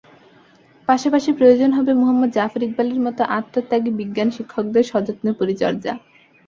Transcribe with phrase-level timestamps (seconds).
[0.87, 5.93] পাশাপাশি প্রয়োজন হবে মুহম্মদ জাফর ইকবালের মতো আত্মত্যাগী বিজ্ঞান শিক্ষকদের সযত্নে পরিচর্যা।